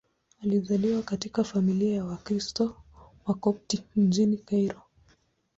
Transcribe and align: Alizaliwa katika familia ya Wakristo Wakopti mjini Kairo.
Alizaliwa 0.43 1.01
katika 1.01 1.43
familia 1.43 1.95
ya 1.95 2.05
Wakristo 2.05 2.75
Wakopti 3.25 3.83
mjini 3.95 4.37
Kairo. 4.37 4.81